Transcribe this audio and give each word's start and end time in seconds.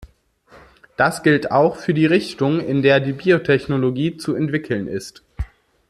Das 0.97 1.21
gilt 1.21 1.51
auch 1.51 1.75
für 1.75 1.93
die 1.93 2.07
Richtung, 2.07 2.59
in 2.59 2.81
der 2.81 3.01
die 3.01 3.11
Biotechnologie 3.13 4.17
zu 4.17 4.33
entwickeln 4.33 4.87
ist. 4.87 5.21